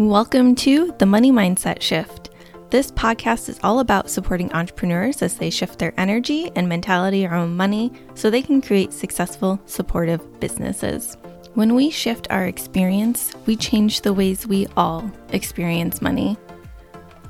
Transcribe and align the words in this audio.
Welcome 0.00 0.54
to 0.54 0.94
the 0.96 1.04
Money 1.04 1.30
Mindset 1.30 1.82
Shift. 1.82 2.30
This 2.70 2.90
podcast 2.90 3.50
is 3.50 3.60
all 3.62 3.80
about 3.80 4.08
supporting 4.08 4.50
entrepreneurs 4.54 5.20
as 5.20 5.36
they 5.36 5.50
shift 5.50 5.78
their 5.78 5.92
energy 5.98 6.50
and 6.56 6.66
mentality 6.66 7.26
around 7.26 7.54
money 7.54 7.92
so 8.14 8.30
they 8.30 8.40
can 8.40 8.62
create 8.62 8.94
successful, 8.94 9.60
supportive 9.66 10.40
businesses. 10.40 11.18
When 11.52 11.74
we 11.74 11.90
shift 11.90 12.28
our 12.30 12.46
experience, 12.46 13.34
we 13.44 13.56
change 13.56 14.00
the 14.00 14.14
ways 14.14 14.46
we 14.46 14.66
all 14.74 15.12
experience 15.34 16.00
money. 16.00 16.38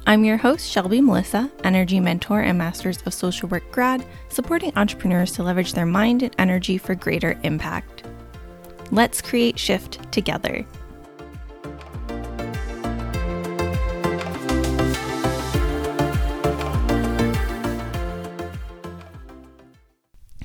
I'm 0.06 0.24
your 0.24 0.37
host, 0.37 0.70
Shelby 0.70 1.00
Melissa, 1.00 1.50
energy 1.64 1.98
mentor 1.98 2.42
and 2.42 2.56
Masters 2.56 3.02
of 3.05 3.12
Social 3.12 3.48
Work 3.48 3.68
grad, 3.73 4.06
supporting 4.28 4.73
entrepreneurs 4.77 5.32
to 5.32 5.42
leverage 5.42 5.73
their 5.73 5.87
mind 5.87 6.23
and 6.23 6.37
energy 6.38 6.78
for 6.78 6.95
greater 6.95 7.37
impact. 7.42 8.05
Let's 8.92 9.20
create 9.20 9.59
shift 9.59 10.12
together. 10.12 10.64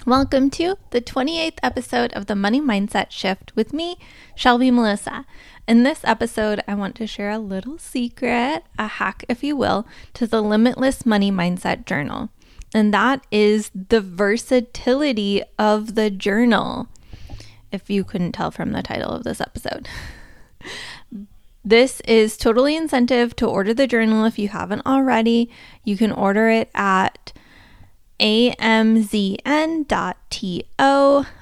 Welcome 0.07 0.51
to 0.51 0.77
the 0.91 1.01
28th 1.01 1.57
episode 1.63 2.13
of 2.13 2.27
the 2.27 2.35
Money 2.35 2.61
Mindset 2.61 3.09
Shift 3.09 3.51
with 3.55 3.73
me, 3.73 3.97
Shelby 4.35 4.69
Melissa. 4.69 5.25
In 5.67 5.81
this 5.81 6.01
episode, 6.03 6.61
I 6.67 6.75
want 6.75 6.93
to 6.97 7.07
share 7.07 7.31
a 7.31 7.39
little 7.39 7.79
secret, 7.79 8.65
a 8.77 8.85
hack, 8.85 9.25
if 9.27 9.43
you 9.43 9.55
will, 9.55 9.87
to 10.13 10.27
the 10.27 10.43
Limitless 10.43 11.07
Money 11.07 11.31
Mindset 11.31 11.85
Journal. 11.87 12.29
And 12.71 12.93
that 12.93 13.25
is 13.31 13.71
the 13.73 13.99
versatility 13.99 15.41
of 15.57 15.95
the 15.95 16.11
journal, 16.11 16.87
if 17.71 17.89
you 17.89 18.03
couldn't 18.03 18.33
tell 18.33 18.51
from 18.51 18.73
the 18.73 18.83
title 18.83 19.09
of 19.09 19.23
this 19.23 19.41
episode. 19.41 19.87
This 21.67 21.99
is 22.01 22.37
totally 22.37 22.75
incentive 22.75 23.35
to 23.37 23.47
order 23.47 23.73
the 23.73 23.87
journal 23.87 24.23
if 24.25 24.37
you 24.37 24.49
haven't 24.49 24.85
already. 24.85 25.49
You 25.83 25.97
can 25.97 26.11
order 26.11 26.47
it 26.47 26.69
at 26.75 27.33
amzn.to 28.19 29.85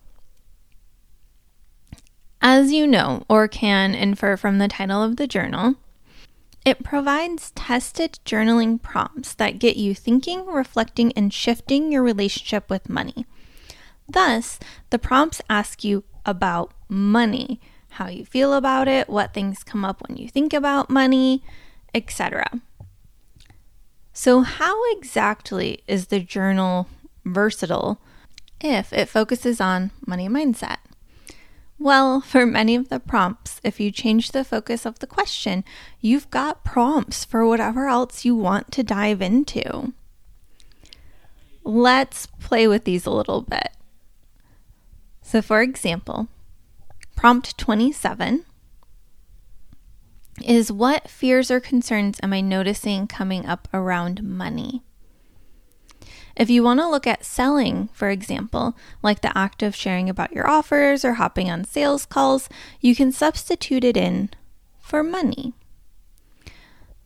As 2.41 2.71
you 2.71 2.85
know, 2.87 3.23
or 3.29 3.47
can 3.47 3.95
infer 3.95 4.35
from 4.35 4.57
the 4.57 4.67
title 4.67 5.03
of 5.03 5.17
the 5.17 5.27
journal, 5.27 5.75
it 6.63 6.83
provides 6.83 7.51
tested 7.51 8.19
journaling 8.25 8.81
prompts 8.81 9.33
that 9.35 9.59
get 9.59 9.77
you 9.77 9.95
thinking, 9.95 10.45
reflecting, 10.45 11.11
and 11.13 11.33
shifting 11.33 11.91
your 11.91 12.03
relationship 12.03 12.69
with 12.69 12.89
money. 12.89 13.25
Thus, 14.07 14.59
the 14.89 14.99
prompts 14.99 15.41
ask 15.49 15.83
you 15.83 16.03
about 16.25 16.73
money, 16.87 17.59
how 17.91 18.07
you 18.07 18.25
feel 18.25 18.53
about 18.53 18.87
it, 18.87 19.09
what 19.09 19.33
things 19.33 19.63
come 19.63 19.83
up 19.83 20.07
when 20.07 20.17
you 20.17 20.27
think 20.27 20.53
about 20.53 20.89
money, 20.89 21.43
etc. 21.95 22.61
So, 24.13 24.41
how 24.41 24.91
exactly 24.91 25.81
is 25.87 26.07
the 26.07 26.19
journal 26.19 26.87
versatile 27.25 27.99
if 28.59 28.93
it 28.93 29.09
focuses 29.09 29.59
on 29.59 29.91
money 30.05 30.29
mindset? 30.29 30.77
Well, 31.81 32.21
for 32.21 32.45
many 32.45 32.75
of 32.75 32.89
the 32.89 32.99
prompts, 32.99 33.59
if 33.63 33.79
you 33.79 33.89
change 33.89 34.33
the 34.33 34.43
focus 34.43 34.85
of 34.85 34.99
the 34.99 35.07
question, 35.07 35.63
you've 35.99 36.29
got 36.29 36.63
prompts 36.63 37.25
for 37.25 37.43
whatever 37.43 37.87
else 37.87 38.23
you 38.23 38.35
want 38.35 38.71
to 38.73 38.83
dive 38.83 39.19
into. 39.19 39.91
Let's 41.63 42.27
play 42.27 42.67
with 42.67 42.83
these 42.83 43.07
a 43.07 43.09
little 43.09 43.41
bit. 43.41 43.69
So, 45.23 45.41
for 45.41 45.63
example, 45.63 46.27
prompt 47.15 47.57
27 47.57 48.45
is 50.45 50.71
What 50.71 51.09
fears 51.09 51.49
or 51.49 51.59
concerns 51.59 52.19
am 52.21 52.31
I 52.31 52.41
noticing 52.41 53.07
coming 53.07 53.47
up 53.47 53.67
around 53.73 54.21
money? 54.21 54.83
If 56.35 56.49
you 56.49 56.63
want 56.63 56.79
to 56.79 56.89
look 56.89 57.07
at 57.07 57.25
selling, 57.25 57.89
for 57.93 58.09
example, 58.09 58.75
like 59.03 59.21
the 59.21 59.37
act 59.37 59.61
of 59.63 59.75
sharing 59.75 60.09
about 60.09 60.31
your 60.31 60.49
offers 60.49 61.03
or 61.03 61.13
hopping 61.13 61.49
on 61.49 61.65
sales 61.65 62.05
calls, 62.05 62.49
you 62.79 62.95
can 62.95 63.11
substitute 63.11 63.83
it 63.83 63.97
in 63.97 64.29
for 64.79 65.03
money. 65.03 65.53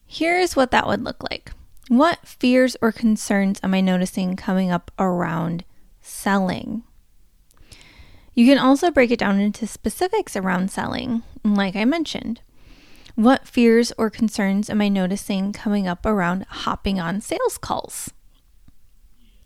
Here's 0.06 0.56
what 0.56 0.72
that 0.72 0.88
would 0.88 1.04
look 1.04 1.24
like. 1.30 1.52
What 1.88 2.28
fears 2.28 2.76
or 2.82 2.92
concerns 2.92 3.60
am 3.62 3.74
I 3.74 3.82
noticing 3.82 4.36
coming 4.36 4.72
up 4.72 4.92
around 4.98 5.64
selling? 6.02 6.84
You 8.34 8.46
can 8.46 8.58
also 8.58 8.92
break 8.92 9.12
it 9.12 9.20
down 9.20 9.40
into 9.40 9.66
specifics 9.68 10.36
around 10.36 10.72
selling, 10.72 11.24
like 11.44 11.76
I 11.76 11.86
mentioned. 11.86 12.42
What 13.16 13.48
fears 13.48 13.94
or 13.98 14.10
concerns 14.10 14.70
am 14.70 14.82
I 14.82 14.90
noticing 14.90 15.54
coming 15.54 15.88
up 15.88 16.06
around 16.06 16.46
hopping 16.50 17.00
on 17.00 17.22
sales 17.22 17.58
calls? 17.58 18.12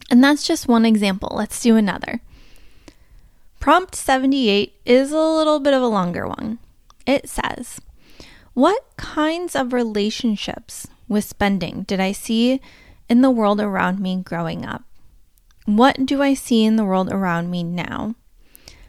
And 0.10 0.24
that's 0.24 0.46
just 0.46 0.68
one 0.68 0.86
example. 0.86 1.32
Let's 1.34 1.62
do 1.62 1.76
another. 1.76 2.22
Prompt 3.60 3.94
78 3.94 4.74
is 4.86 5.12
a 5.12 5.18
little 5.18 5.60
bit 5.60 5.74
of 5.74 5.82
a 5.82 5.88
longer 5.88 6.28
one. 6.28 6.60
It 7.06 7.30
says, 7.30 7.80
What 8.54 8.84
kinds 8.98 9.56
of 9.56 9.74
relationships 9.74 10.88
with 11.08 11.26
spending 11.26 11.84
did 11.84 12.00
I 12.00 12.12
see 12.12 12.62
in 13.10 13.22
the 13.22 13.32
world 13.32 13.60
around 13.60 14.00
me 14.00 14.22
growing 14.24 14.66
up? 14.66 14.84
What 15.66 16.06
do 16.06 16.22
I 16.22 16.34
see 16.34 16.64
in 16.64 16.78
the 16.78 16.86
world 16.86 17.12
around 17.12 17.52
me 17.52 17.64
now? 17.64 18.16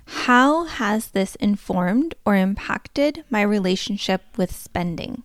How 0.07 0.65
has 0.65 1.09
this 1.09 1.35
informed 1.37 2.15
or 2.25 2.37
impacted 2.37 3.25
my 3.29 3.43
relationship 3.43 4.23
with 4.37 4.55
spending? 4.55 5.23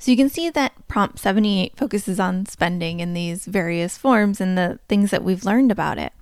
So 0.00 0.10
you 0.10 0.16
can 0.16 0.30
see 0.30 0.48
that 0.48 0.88
prompt 0.88 1.18
78 1.18 1.76
focuses 1.76 2.18
on 2.18 2.46
spending 2.46 3.00
in 3.00 3.12
these 3.12 3.44
various 3.44 3.98
forms 3.98 4.40
and 4.40 4.56
the 4.56 4.80
things 4.88 5.10
that 5.10 5.22
we've 5.22 5.44
learned 5.44 5.70
about 5.70 5.98
it. 5.98 6.14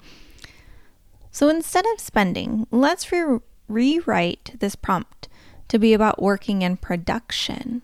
So 1.30 1.48
instead 1.48 1.86
of 1.94 2.00
spending, 2.00 2.66
let's 2.72 3.12
re- 3.12 3.38
rewrite 3.68 4.56
this 4.58 4.74
prompt 4.74 5.28
to 5.68 5.78
be 5.78 5.94
about 5.94 6.20
working 6.20 6.64
and 6.64 6.80
production. 6.80 7.82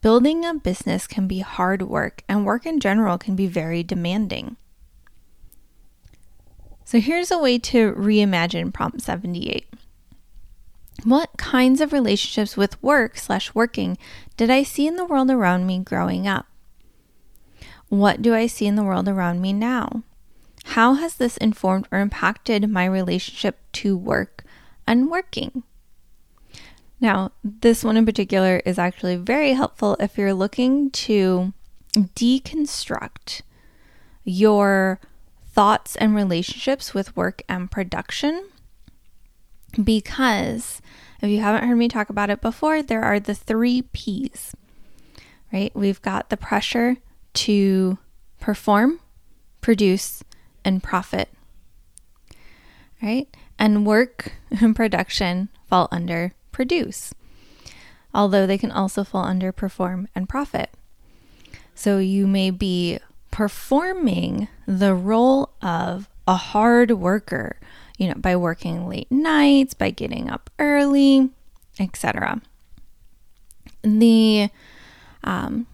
Building 0.00 0.44
a 0.44 0.54
business 0.54 1.08
can 1.08 1.26
be 1.26 1.40
hard 1.40 1.82
work, 1.82 2.22
and 2.28 2.46
work 2.46 2.64
in 2.64 2.78
general 2.78 3.18
can 3.18 3.34
be 3.34 3.48
very 3.48 3.82
demanding. 3.82 4.56
So 6.84 7.00
here's 7.00 7.32
a 7.32 7.38
way 7.38 7.58
to 7.58 7.92
reimagine 7.94 8.72
prompt 8.72 9.02
78. 9.02 9.66
What 11.04 11.36
kinds 11.38 11.80
of 11.80 11.92
relationships 11.92 12.56
with 12.56 12.82
work 12.82 13.16
slash 13.16 13.54
working 13.54 13.96
did 14.36 14.50
I 14.50 14.62
see 14.62 14.86
in 14.86 14.96
the 14.96 15.04
world 15.04 15.30
around 15.30 15.66
me 15.66 15.78
growing 15.78 16.26
up? 16.26 16.46
What 17.88 18.22
do 18.22 18.34
I 18.34 18.46
see 18.46 18.66
in 18.66 18.76
the 18.76 18.84
world 18.84 19.08
around 19.08 19.40
me 19.40 19.52
now? 19.52 20.02
How 20.64 20.94
has 20.94 21.14
this 21.16 21.36
informed 21.38 21.88
or 21.90 22.00
impacted 22.00 22.68
my 22.68 22.84
relationship 22.84 23.58
to 23.72 23.96
work 23.96 24.44
and 24.86 25.10
working? 25.10 25.62
Now, 27.00 27.32
this 27.42 27.82
one 27.82 27.96
in 27.96 28.04
particular 28.04 28.60
is 28.66 28.78
actually 28.78 29.16
very 29.16 29.54
helpful 29.54 29.96
if 29.98 30.18
you're 30.18 30.34
looking 30.34 30.90
to 30.90 31.54
deconstruct 31.94 33.40
your 34.22 35.00
thoughts 35.50 35.96
and 35.96 36.14
relationships 36.14 36.92
with 36.92 37.16
work 37.16 37.42
and 37.48 37.70
production 37.70 38.50
because 39.82 40.80
if 41.22 41.28
you 41.28 41.40
haven't 41.40 41.68
heard 41.68 41.76
me 41.76 41.88
talk 41.88 42.10
about 42.10 42.30
it 42.30 42.40
before, 42.40 42.82
there 42.82 43.02
are 43.02 43.20
the 43.20 43.34
three 43.34 43.82
P's, 43.82 44.54
right? 45.52 45.70
We've 45.74 46.00
got 46.02 46.30
the 46.30 46.36
pressure 46.36 46.96
to 47.34 47.98
perform, 48.40 49.00
produce, 49.60 50.24
and 50.64 50.82
profit, 50.82 51.28
right? 53.02 53.28
And 53.58 53.86
work 53.86 54.32
and 54.60 54.74
production 54.74 55.48
fall 55.68 55.88
under 55.90 56.32
produce, 56.52 57.14
although 58.14 58.46
they 58.46 58.58
can 58.58 58.72
also 58.72 59.04
fall 59.04 59.24
under 59.24 59.52
perform 59.52 60.08
and 60.14 60.28
profit. 60.28 60.70
So 61.74 61.98
you 61.98 62.26
may 62.26 62.50
be 62.50 62.98
performing 63.30 64.48
the 64.66 64.94
role 64.94 65.50
of 65.62 66.08
a 66.26 66.36
hard 66.36 66.92
worker 66.92 67.58
you 68.00 68.08
know, 68.08 68.14
by 68.14 68.34
working 68.34 68.88
late 68.88 69.12
nights, 69.12 69.74
by 69.74 69.90
getting 69.90 70.30
up 70.30 70.48
early, 70.58 71.28
etc. 71.78 72.40
The 73.82 74.48
um, 75.22 75.66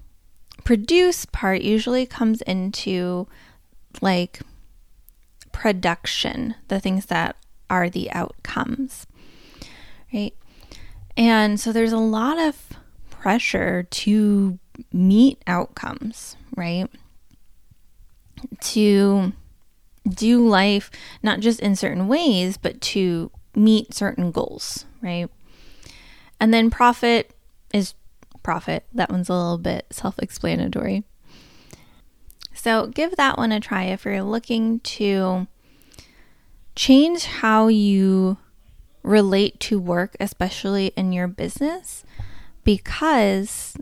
produce 0.64 1.24
part 1.24 1.62
usually 1.62 2.04
comes 2.04 2.42
into 2.42 3.28
like 4.02 4.40
production, 5.52 6.56
the 6.66 6.80
things 6.80 7.06
that 7.06 7.36
are 7.70 7.88
the 7.88 8.10
outcomes, 8.10 9.06
right? 10.12 10.34
And 11.16 11.60
so 11.60 11.70
there's 11.70 11.92
a 11.92 11.98
lot 11.98 12.40
of 12.40 12.60
pressure 13.08 13.84
to 13.84 14.58
meet 14.92 15.40
outcomes, 15.46 16.36
right? 16.56 16.88
To 18.62 19.32
do 20.08 20.46
life 20.46 20.90
not 21.22 21.40
just 21.40 21.60
in 21.60 21.76
certain 21.76 22.08
ways, 22.08 22.56
but 22.56 22.80
to 22.80 23.30
meet 23.54 23.94
certain 23.94 24.30
goals, 24.30 24.84
right? 25.02 25.28
And 26.40 26.52
then 26.52 26.70
profit 26.70 27.32
is 27.72 27.94
profit. 28.42 28.84
That 28.92 29.10
one's 29.10 29.28
a 29.28 29.34
little 29.34 29.58
bit 29.58 29.86
self 29.90 30.18
explanatory. 30.18 31.04
So 32.54 32.86
give 32.86 33.16
that 33.16 33.38
one 33.38 33.52
a 33.52 33.60
try 33.60 33.84
if 33.84 34.04
you're 34.04 34.22
looking 34.22 34.80
to 34.80 35.46
change 36.74 37.24
how 37.24 37.68
you 37.68 38.38
relate 39.02 39.60
to 39.60 39.78
work, 39.78 40.16
especially 40.20 40.88
in 40.96 41.12
your 41.12 41.28
business, 41.28 42.04
because 42.64 43.76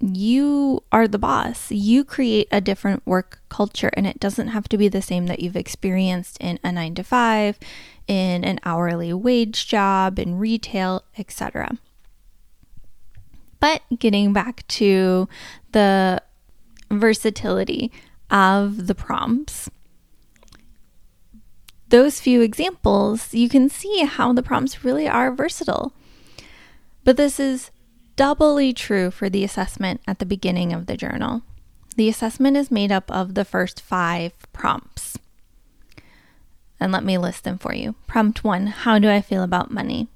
you 0.00 0.82
are 0.90 1.06
the 1.06 1.18
boss. 1.18 1.70
You 1.70 2.04
create 2.04 2.48
a 2.50 2.60
different 2.60 3.06
work 3.06 3.40
culture, 3.48 3.90
and 3.94 4.06
it 4.06 4.18
doesn't 4.18 4.48
have 4.48 4.68
to 4.70 4.78
be 4.78 4.88
the 4.88 5.02
same 5.02 5.26
that 5.26 5.40
you've 5.40 5.56
experienced 5.56 6.38
in 6.40 6.58
a 6.64 6.72
nine 6.72 6.94
to 6.94 7.04
five, 7.04 7.58
in 8.06 8.42
an 8.44 8.58
hourly 8.64 9.12
wage 9.12 9.66
job, 9.66 10.18
in 10.18 10.38
retail, 10.38 11.04
etc. 11.18 11.78
But 13.60 13.82
getting 13.98 14.32
back 14.32 14.66
to 14.68 15.28
the 15.72 16.22
versatility 16.90 17.92
of 18.30 18.86
the 18.86 18.94
prompts, 18.94 19.70
those 21.90 22.20
few 22.20 22.40
examples, 22.40 23.34
you 23.34 23.48
can 23.48 23.68
see 23.68 24.04
how 24.04 24.32
the 24.32 24.42
prompts 24.42 24.82
really 24.82 25.06
are 25.06 25.30
versatile. 25.30 25.92
But 27.04 27.16
this 27.16 27.38
is 27.38 27.70
doubly 28.20 28.70
true 28.70 29.10
for 29.10 29.30
the 29.30 29.42
assessment 29.42 29.98
at 30.06 30.18
the 30.18 30.26
beginning 30.26 30.74
of 30.74 30.84
the 30.84 30.94
journal. 30.94 31.40
The 31.96 32.06
assessment 32.06 32.54
is 32.54 32.70
made 32.70 32.92
up 32.92 33.10
of 33.10 33.32
the 33.32 33.46
first 33.46 33.80
five 33.80 34.34
prompts. 34.52 35.16
And 36.78 36.92
let 36.92 37.02
me 37.02 37.16
list 37.16 37.44
them 37.44 37.56
for 37.56 37.72
you. 37.72 37.94
Prompt 38.06 38.44
one 38.44 38.66
How 38.66 38.98
do 38.98 39.08
I 39.08 39.22
feel 39.22 39.42
about 39.42 39.70
money? 39.70 40.08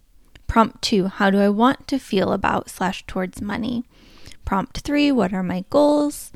Prompt 0.46 0.82
two 0.82 1.06
How 1.06 1.30
do 1.30 1.40
I 1.40 1.48
want 1.48 1.88
to 1.88 1.98
feel 1.98 2.34
about 2.34 2.68
slash 2.68 3.06
towards 3.06 3.40
money? 3.40 3.84
Prompt 4.44 4.80
three 4.80 5.10
What 5.10 5.32
are 5.32 5.42
my 5.42 5.64
goals? 5.70 6.30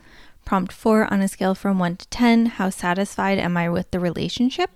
Prompt 0.47 0.73
four 0.73 1.12
On 1.12 1.20
a 1.20 1.29
scale 1.29 1.55
from 1.55 1.79
one 1.79 1.97
to 1.97 2.09
10, 2.09 2.47
how 2.47 2.70
satisfied 2.70 3.37
am 3.37 3.59
I 3.59 3.69
with 3.69 3.91
the 3.91 4.00
relationship? 4.00 4.70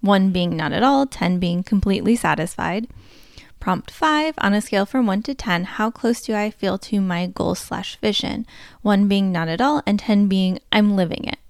One 0.00 0.32
being 0.32 0.56
not 0.56 0.72
at 0.72 0.82
all, 0.82 1.06
10 1.06 1.38
being 1.38 1.62
completely 1.62 2.16
satisfied. 2.16 2.88
Prompt 3.66 3.90
five 3.90 4.34
on 4.38 4.54
a 4.54 4.60
scale 4.60 4.86
from 4.86 5.08
one 5.08 5.22
to 5.22 5.34
10, 5.34 5.64
how 5.64 5.90
close 5.90 6.20
do 6.20 6.36
I 6.36 6.52
feel 6.52 6.78
to 6.78 7.00
my 7.00 7.26
goal 7.26 7.56
slash 7.56 7.96
vision? 7.96 8.46
One 8.82 9.08
being 9.08 9.32
not 9.32 9.48
at 9.48 9.60
all, 9.60 9.82
and 9.84 9.98
10 9.98 10.28
being 10.28 10.60
I'm 10.70 10.94
living 10.94 11.24
it. 11.24 11.40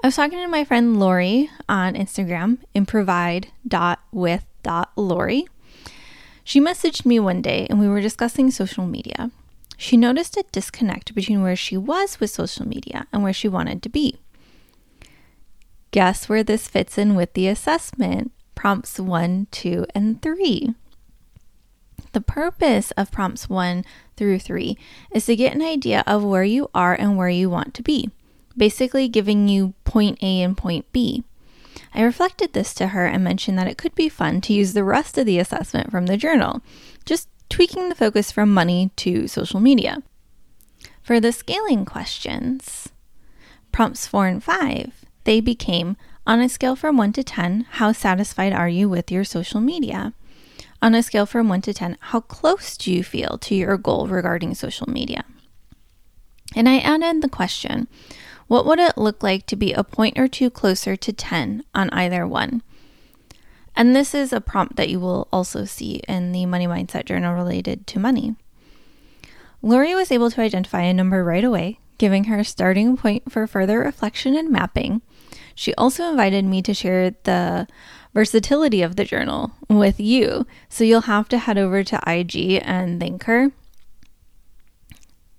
I 0.00 0.06
was 0.06 0.14
talking 0.14 0.38
to 0.38 0.46
my 0.46 0.62
friend 0.62 1.00
Lori 1.00 1.50
on 1.68 1.94
Instagram, 1.94 2.58
improvide.with.lori. 2.72 5.48
She 6.44 6.60
messaged 6.60 7.04
me 7.04 7.18
one 7.18 7.42
day 7.42 7.66
and 7.68 7.80
we 7.80 7.88
were 7.88 8.00
discussing 8.00 8.52
social 8.52 8.86
media. 8.86 9.32
She 9.76 9.96
noticed 9.96 10.36
a 10.36 10.44
disconnect 10.52 11.16
between 11.16 11.42
where 11.42 11.56
she 11.56 11.76
was 11.76 12.20
with 12.20 12.30
social 12.30 12.68
media 12.68 13.08
and 13.12 13.24
where 13.24 13.32
she 13.32 13.48
wanted 13.48 13.82
to 13.82 13.88
be. 13.88 14.20
Guess 15.90 16.28
where 16.28 16.44
this 16.44 16.68
fits 16.68 16.96
in 16.96 17.16
with 17.16 17.32
the 17.32 17.48
assessment? 17.48 18.30
Prompts 18.62 19.00
1, 19.00 19.48
2, 19.50 19.86
and 19.92 20.22
3. 20.22 20.72
The 22.12 22.20
purpose 22.20 22.92
of 22.92 23.10
prompts 23.10 23.50
1 23.50 23.84
through 24.16 24.38
3 24.38 24.78
is 25.10 25.26
to 25.26 25.34
get 25.34 25.56
an 25.56 25.62
idea 25.62 26.04
of 26.06 26.22
where 26.22 26.44
you 26.44 26.70
are 26.72 26.94
and 26.94 27.16
where 27.16 27.28
you 27.28 27.50
want 27.50 27.74
to 27.74 27.82
be 27.82 28.08
basically 28.56 29.08
giving 29.08 29.48
you 29.48 29.74
point 29.82 30.16
A 30.22 30.42
and 30.42 30.56
point 30.56 30.86
B. 30.92 31.24
I 31.92 32.02
reflected 32.02 32.52
this 32.52 32.72
to 32.74 32.88
her 32.94 33.04
and 33.04 33.24
mentioned 33.24 33.58
that 33.58 33.66
it 33.66 33.78
could 33.78 33.96
be 33.96 34.08
fun 34.08 34.40
to 34.42 34.52
use 34.52 34.74
the 34.74 34.84
rest 34.84 35.18
of 35.18 35.26
the 35.26 35.40
assessment 35.40 35.90
from 35.90 36.06
the 36.06 36.16
journal, 36.16 36.62
just 37.04 37.28
tweaking 37.48 37.88
the 37.88 37.96
focus 37.96 38.30
from 38.30 38.54
money 38.54 38.92
to 38.94 39.26
social 39.26 39.58
media. 39.58 40.04
For 41.02 41.18
the 41.18 41.32
scaling 41.32 41.84
questions, 41.84 42.90
prompts 43.72 44.06
4 44.06 44.28
and 44.28 44.44
5, 44.44 45.04
they 45.24 45.40
became 45.40 45.96
on 46.26 46.40
a 46.40 46.48
scale 46.48 46.76
from 46.76 46.96
1 46.96 47.12
to 47.14 47.24
10, 47.24 47.66
how 47.72 47.92
satisfied 47.92 48.52
are 48.52 48.68
you 48.68 48.88
with 48.88 49.10
your 49.10 49.24
social 49.24 49.60
media? 49.60 50.12
On 50.80 50.94
a 50.94 51.02
scale 51.02 51.26
from 51.26 51.48
1 51.48 51.62
to 51.62 51.74
10, 51.74 51.98
how 52.00 52.20
close 52.20 52.76
do 52.76 52.92
you 52.92 53.02
feel 53.02 53.38
to 53.38 53.54
your 53.54 53.76
goal 53.76 54.06
regarding 54.06 54.54
social 54.54 54.88
media? 54.88 55.24
And 56.54 56.68
I 56.68 56.78
added 56.78 57.22
the 57.22 57.28
question 57.28 57.88
what 58.48 58.66
would 58.66 58.78
it 58.78 58.98
look 58.98 59.22
like 59.22 59.46
to 59.46 59.56
be 59.56 59.72
a 59.72 59.82
point 59.82 60.18
or 60.18 60.28
two 60.28 60.50
closer 60.50 60.94
to 60.94 61.12
10 61.12 61.64
on 61.74 61.88
either 61.90 62.26
one? 62.26 62.62
And 63.74 63.96
this 63.96 64.14
is 64.14 64.32
a 64.32 64.42
prompt 64.42 64.76
that 64.76 64.90
you 64.90 65.00
will 65.00 65.26
also 65.32 65.64
see 65.64 66.02
in 66.06 66.32
the 66.32 66.44
Money 66.44 66.66
Mindset 66.66 67.06
Journal 67.06 67.34
related 67.34 67.86
to 67.86 67.98
money. 67.98 68.36
Lori 69.62 69.94
was 69.94 70.12
able 70.12 70.30
to 70.30 70.42
identify 70.42 70.82
a 70.82 70.92
number 70.92 71.24
right 71.24 71.44
away, 71.44 71.78
giving 71.96 72.24
her 72.24 72.40
a 72.40 72.44
starting 72.44 72.96
point 72.96 73.32
for 73.32 73.46
further 73.46 73.78
reflection 73.78 74.36
and 74.36 74.50
mapping. 74.50 75.00
She 75.54 75.74
also 75.74 76.10
invited 76.10 76.44
me 76.44 76.62
to 76.62 76.74
share 76.74 77.14
the 77.24 77.66
versatility 78.14 78.82
of 78.82 78.96
the 78.96 79.04
journal 79.04 79.52
with 79.68 79.98
you, 79.98 80.46
so 80.68 80.84
you'll 80.84 81.02
have 81.02 81.28
to 81.30 81.38
head 81.38 81.58
over 81.58 81.82
to 81.84 82.00
IG 82.06 82.60
and 82.64 83.00
thank 83.00 83.24
her 83.24 83.52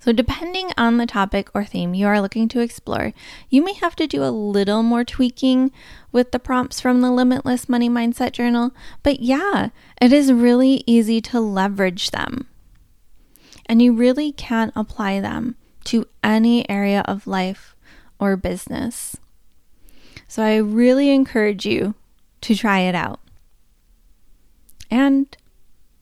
so, 0.04 0.12
depending 0.12 0.70
on 0.78 0.98
the 0.98 1.06
topic 1.06 1.48
or 1.54 1.64
theme 1.64 1.94
you 1.94 2.08
are 2.08 2.20
looking 2.20 2.50
to 2.50 2.60
explore, 2.60 3.14
you 3.50 3.64
may 3.64 3.72
have 3.72 3.96
to 3.96 4.06
do 4.06 4.22
a 4.22 4.36
little 4.36 4.84
more 4.84 5.06
tweaking 5.06 5.72
with 6.12 6.34
the 6.34 6.40
prompts 6.40 6.82
from 6.82 7.00
the 7.00 7.10
Limitless 7.10 7.70
Money 7.70 7.88
Mindset 7.90 8.34
Journal. 8.34 8.72
But 9.02 9.22
yeah, 9.22 9.70
it 10.02 10.12
is 10.12 10.34
really 10.34 10.84
easy 10.86 11.22
to 11.22 11.40
leverage 11.40 12.12
them. 12.12 12.48
And 13.66 13.82
you 13.82 13.94
really 13.94 14.34
can 14.34 14.74
apply 14.76 15.22
them 15.22 15.56
to 15.86 16.06
any 16.22 16.70
area 16.70 17.04
of 17.06 17.26
life 17.26 17.74
or 18.20 18.36
business. 18.36 19.16
So, 20.34 20.42
I 20.42 20.56
really 20.56 21.12
encourage 21.12 21.64
you 21.64 21.94
to 22.42 22.56
try 22.56 22.80
it 22.80 22.96
out. 22.96 23.20
And 24.90 25.38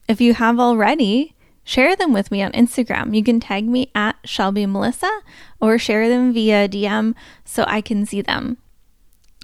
if 0.08 0.22
you 0.22 0.36
have 0.36 0.58
already, 0.58 1.36
share 1.66 1.98
them 1.98 2.14
with 2.14 2.32
me 2.32 2.42
on 2.42 2.54
Instagram. 2.54 3.14
You 3.14 3.26
can 3.26 3.42
tag 3.42 3.68
me 3.68 3.92
at 3.94 4.16
Shelby 4.24 4.66
Melissa 4.66 5.12
or 5.60 5.78
share 5.78 6.08
them 6.08 6.32
via 6.32 6.70
DM 6.70 7.14
so 7.44 7.66
I 7.68 7.82
can 7.82 8.06
see 8.06 8.22
them. 8.22 8.56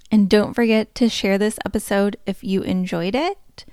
And 0.10 0.30
don't 0.30 0.54
forget 0.54 0.96
to 0.96 1.10
share 1.10 1.38
this 1.38 1.60
episode 1.66 2.16
if 2.26 2.42
you 2.42 2.62
enjoyed 2.62 3.14
it. 3.14 3.66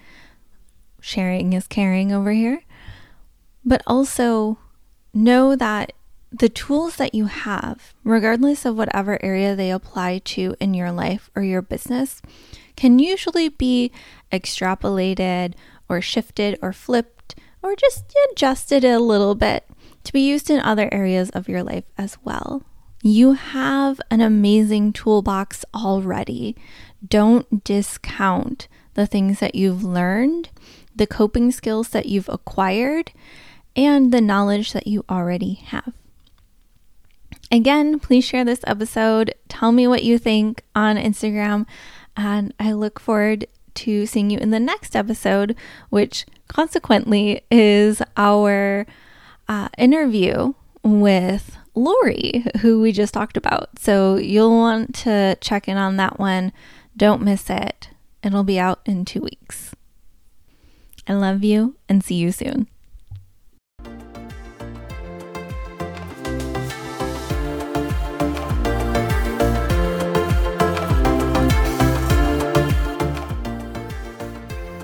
Sharing 1.01 1.53
is 1.53 1.69
caring 1.69 2.11
over 2.11 2.33
here. 2.33 2.65
But 3.65 3.83
also 3.87 4.59
know 5.13 5.55
that 5.55 5.93
the 6.37 6.49
tools 6.49 6.97
that 6.97 7.15
you 7.15 7.27
have, 7.27 7.95
regardless 8.03 8.65
of 8.65 8.77
whatever 8.77 9.23
area 9.25 9.55
they 9.55 9.71
apply 9.71 10.19
to 10.19 10.57
in 10.59 10.75
your 10.75 10.91
life 10.91 11.31
or 11.37 11.43
your 11.43 11.63
business, 11.63 12.21
can 12.77 12.99
usually 12.99 13.49
be 13.49 13.93
extrapolated 14.33 15.55
or 15.89 16.01
shifted 16.01 16.59
or 16.61 16.73
flipped 16.73 17.37
or 17.63 17.77
just 17.77 18.13
adjusted 18.33 18.85
a 18.85 18.99
little 18.99 19.37
bit 19.37 19.65
to 20.03 20.13
be 20.13 20.27
used 20.27 20.51
in 20.51 20.59
other 20.59 20.89
areas 20.93 21.31
of 21.31 21.49
your 21.49 21.63
life 21.63 21.85
as 21.97 22.19
well. 22.25 22.65
You 23.03 23.35
have 23.35 24.01
an 24.11 24.21
amazing 24.21 24.93
toolbox 24.93 25.65
already. 25.73 26.57
Don't 27.07 27.63
discount 27.63 28.67
the 28.95 29.07
things 29.07 29.39
that 29.39 29.55
you've 29.55 29.85
learned, 29.85 30.51
the 30.97 31.07
coping 31.07 31.53
skills 31.53 31.91
that 31.91 32.07
you've 32.07 32.29
acquired, 32.29 33.13
and 33.77 34.13
the 34.13 34.21
knowledge 34.21 34.73
that 34.73 34.89
you 34.89 35.05
already 35.09 35.55
have. 35.55 35.95
Again, 37.51 37.99
please 38.01 38.25
share 38.25 38.45
this 38.45 38.61
episode. 38.67 39.35
Tell 39.49 39.73
me 39.73 39.87
what 39.87 40.03
you 40.03 40.19
think 40.19 40.63
on 40.75 40.97
Instagram, 40.97 41.67
and 42.17 42.53
I 42.59 42.73
look 42.73 42.99
forward 42.99 43.47
to 43.75 44.07
seeing 44.07 44.31
you 44.31 44.39
in 44.39 44.51
the 44.51 44.61
next 44.61 44.97
episode, 44.97 45.57
which 45.91 46.27
consequently 46.49 47.43
is 47.51 48.03
our 48.17 48.87
uh, 49.49 49.69
interview 49.77 50.55
with 50.83 51.57
Lori, 51.75 52.45
who 52.61 52.81
we 52.81 52.93
just 52.93 53.15
talked 53.15 53.37
about. 53.37 53.79
So 53.79 54.17
you'll 54.17 54.57
want 54.57 54.95
to 54.97 55.37
check 55.41 55.69
in 55.69 55.77
on 55.77 55.97
that 55.97 56.19
one. 56.19 56.53
Don't 56.97 57.23
miss 57.23 57.51
it. 57.51 57.91
It'll 58.23 58.45
be 58.45 58.59
out 58.59 58.81
in 58.87 59.05
two 59.05 59.21
weeks. 59.21 59.75
I 61.07 61.15
love 61.15 61.45
you 61.45 61.77
and 61.89 62.03
see 62.03 62.15
you 62.15 62.33
soon. 62.33 62.69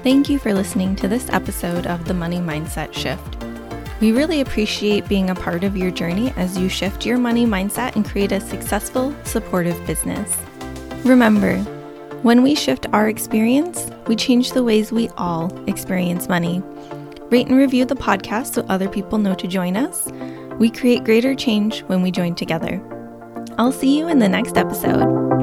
Thank 0.02 0.30
you 0.30 0.38
for 0.38 0.54
listening 0.54 0.96
to 0.96 1.08
this 1.08 1.28
episode 1.28 1.86
of 1.86 2.06
the 2.06 2.14
Money 2.14 2.38
Mindset 2.38 2.94
Shift. 2.94 3.36
We 4.00 4.12
really 4.12 4.40
appreciate 4.40 5.06
being 5.06 5.28
a 5.28 5.34
part 5.34 5.62
of 5.62 5.76
your 5.76 5.90
journey 5.90 6.32
as 6.38 6.56
you 6.56 6.70
shift 6.70 7.04
your 7.04 7.18
money 7.18 7.44
mindset 7.44 7.96
and 7.96 8.04
create 8.06 8.32
a 8.32 8.40
successful, 8.40 9.14
supportive 9.24 9.76
business. 9.86 10.34
Remember, 11.04 11.58
when 12.22 12.42
we 12.42 12.54
shift 12.54 12.86
our 12.94 13.10
experience, 13.10 13.90
we 14.06 14.16
change 14.16 14.52
the 14.52 14.64
ways 14.64 14.90
we 14.90 15.10
all 15.18 15.52
experience 15.68 16.30
money. 16.30 16.62
Rate 17.28 17.48
and 17.48 17.58
review 17.58 17.84
the 17.84 17.94
podcast 17.94 18.54
so 18.54 18.64
other 18.70 18.88
people 18.88 19.18
know 19.18 19.34
to 19.34 19.46
join 19.46 19.76
us. 19.76 20.06
We 20.58 20.70
create 20.70 21.04
greater 21.04 21.34
change 21.34 21.80
when 21.82 22.00
we 22.00 22.10
join 22.10 22.34
together. 22.34 22.80
I'll 23.58 23.70
see 23.70 23.98
you 23.98 24.08
in 24.08 24.18
the 24.18 24.30
next 24.30 24.56
episode. 24.56 25.39